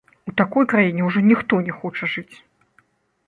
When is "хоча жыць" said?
1.81-2.35